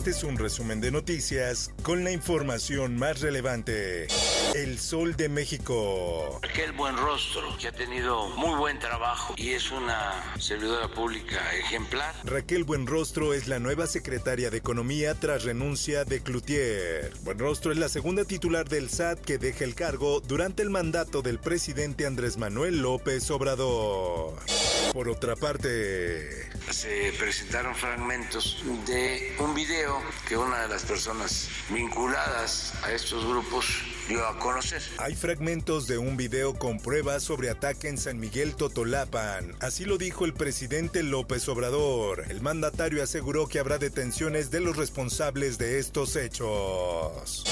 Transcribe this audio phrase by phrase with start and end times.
[0.00, 4.06] Este es un resumen de noticias con la información más relevante.
[4.54, 6.40] El Sol de México.
[6.42, 12.14] Aquel buen rostro que ha tenido muy buen trabajo y es una servidora pública ejemplar.
[12.24, 17.12] Raquel Buenrostro es la nueva secretaria de Economía tras renuncia de Cloutier.
[17.22, 21.38] Buenrostro es la segunda titular del SAT que deja el cargo durante el mandato del
[21.38, 24.32] presidente Andrés Manuel López Obrador.
[24.92, 32.74] Por otra parte, Se presentaron fragmentos de un video que una de las personas vinculadas
[32.82, 33.66] a estos grupos
[34.10, 34.82] dio a conocer.
[34.98, 39.54] hay fragmentos de un video con pruebas sobre ataque en San Miguel Totolapan.
[39.60, 42.24] Así lo dijo el presidente López Obrador.
[42.28, 47.44] El mandatario aseguró que habrá detenciones de los responsables de estos hechos.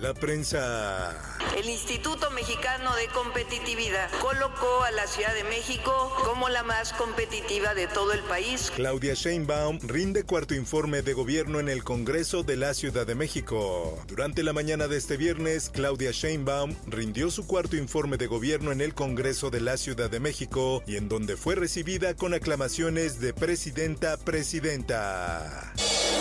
[0.00, 1.14] La prensa.
[1.54, 7.74] El Instituto Mexicano de Competitividad colocó a la Ciudad de México como la más competitiva
[7.74, 8.72] de todo el país.
[8.74, 13.98] Claudia Sheinbaum rinde cuarto informe de gobierno en el Congreso de la Ciudad de México.
[14.06, 18.80] Durante la mañana de este viernes, Claudia Sheinbaum rindió su cuarto informe de gobierno en
[18.80, 23.32] el Congreso de la Ciudad de México y en donde fue recibida con aclamaciones de
[23.32, 25.72] presidenta presidenta.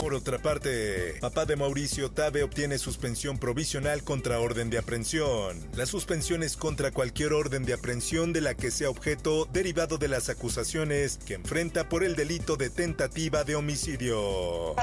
[0.06, 5.60] Por otra parte, papá de Mauricio Tabe obtiene suspensión provisional contra orden de aprehensión.
[5.76, 10.08] La suspensión es contra cualquier orden de aprehensión de la que sea objeto derivado de
[10.08, 14.76] las acusaciones que enfrenta por el delito de tentativa de homicidio.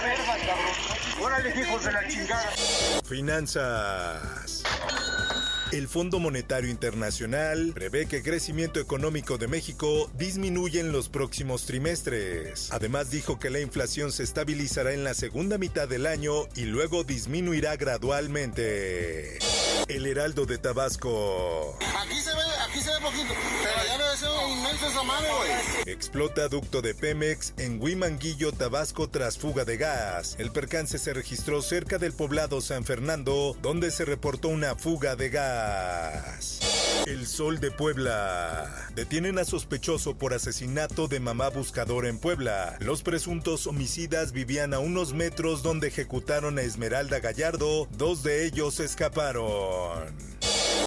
[3.04, 4.64] Finanzas.
[5.72, 11.64] El Fondo Monetario Internacional prevé que el crecimiento económico de México disminuye en los próximos
[11.64, 12.70] trimestres.
[12.70, 17.04] Además dijo que la inflación se estabilizará en la segunda mitad del año y luego
[17.04, 19.38] disminuirá gradualmente.
[19.88, 21.78] El Heraldo de Tabasco.
[21.98, 23.32] Aquí se ve, aquí se ve poquito,
[25.86, 30.36] Explota ducto de Pemex en Huimanguillo, Tabasco tras fuga de gas.
[30.38, 35.30] El percance se registró cerca del poblado San Fernando, donde se reportó una fuga de
[35.30, 36.60] gas.
[37.06, 38.70] El Sol de Puebla.
[38.94, 42.76] Detienen a sospechoso por asesinato de mamá buscadora en Puebla.
[42.80, 47.88] Los presuntos homicidas vivían a unos metros donde ejecutaron a Esmeralda Gallardo.
[47.92, 50.41] Dos de ellos escaparon.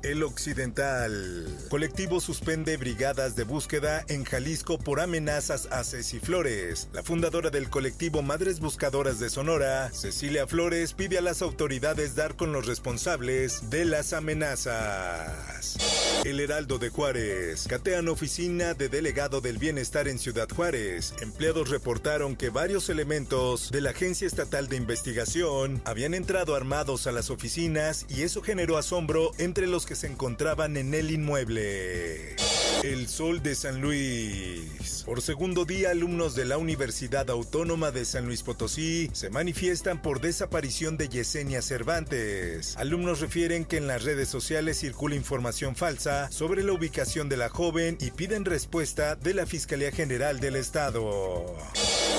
[0.06, 1.48] El Occidental.
[1.68, 6.90] Colectivo suspende brigadas de búsqueda en Jalisco por amenazas a Ceci Flores.
[6.94, 12.36] La fundadora del colectivo Madres Buscadoras de Sonora, Cecilia Flores, pide a las autoridades dar
[12.36, 15.76] con los responsables de las amenazas.
[16.24, 17.66] El Heraldo de Juárez.
[17.68, 21.16] Catean oficina de delegado del bienestar en Ciudad Juárez.
[21.20, 27.12] Empleados reportaron que varios elementos de la Agencia Estatal de Investigación habían entrado armados a
[27.12, 32.36] las oficinas y eso generó asombro entre los que se encontraban en el inmueble.
[32.84, 35.04] El Sol de San Luis.
[35.06, 40.22] Por segundo día, alumnos de la Universidad Autónoma de San Luis Potosí se manifiestan por
[40.22, 42.76] desaparición de Yesenia Cervantes.
[42.78, 47.50] Alumnos refieren que en las redes sociales circula información falsa sobre la ubicación de la
[47.50, 51.46] joven y piden respuesta de la Fiscalía General del Estado.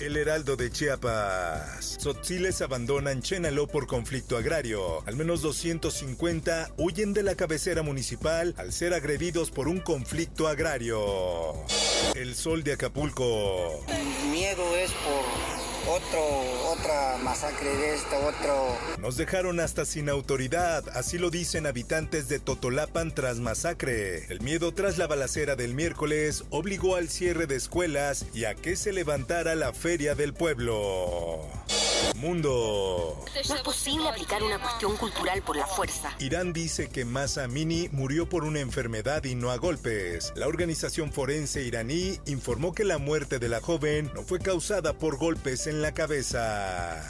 [0.02, 1.96] El Heraldo de Chiapas.
[1.98, 5.02] Tzotziles abandonan Chenaló por conflicto agrario.
[5.06, 11.54] Al menos 250 huyen de la cabecera municipal al ser agredidos por un conflicto agrario.
[12.14, 13.84] El Sol de Acapulco.
[13.88, 15.55] Mi miedo es por
[15.88, 18.76] otro, otra masacre de esta, otro...
[18.98, 24.26] Nos dejaron hasta sin autoridad, así lo dicen habitantes de Totolapan tras masacre.
[24.28, 28.76] El miedo tras la balacera del miércoles obligó al cierre de escuelas y a que
[28.76, 31.47] se levantara la feria del pueblo.
[32.16, 33.25] Mundo.
[33.48, 36.15] No es posible aplicar una cuestión cultural por la fuerza.
[36.19, 40.33] Irán dice que Masa Amini murió por una enfermedad y no a golpes.
[40.37, 45.19] La organización forense iraní informó que la muerte de la joven no fue causada por
[45.19, 47.03] golpes en la cabeza.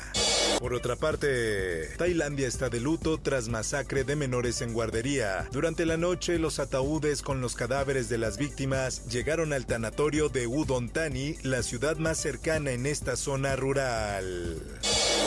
[0.59, 5.49] Por otra parte, Tailandia está de luto tras masacre de menores en guardería.
[5.53, 10.47] Durante la noche, los ataúdes con los cadáveres de las víctimas llegaron al tanatorio de
[10.47, 14.61] Udon Thani, la ciudad más cercana en esta zona rural.